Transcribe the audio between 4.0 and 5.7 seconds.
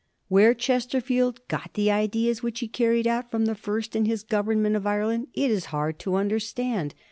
his government of Ireland it is